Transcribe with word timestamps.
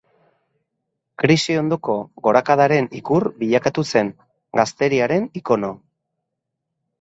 Krisi 1.23 1.57
ondoko 1.59 1.97
gorakadaren 2.27 2.87
ikur 3.01 3.27
bilakatu 3.43 3.85
zen, 3.93 4.11
gazteriaren 4.63 5.29
ikono. 5.43 5.71